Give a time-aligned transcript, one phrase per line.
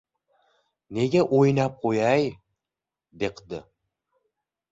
[0.97, 2.25] —Nega o‘ynab qo‘yay,
[3.25, 3.59] deqdi?